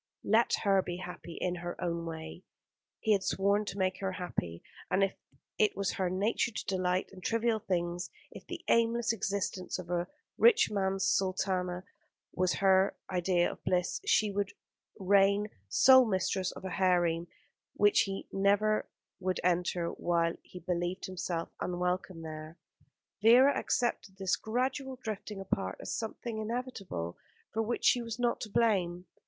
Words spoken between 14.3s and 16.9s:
should reign sole mistress of a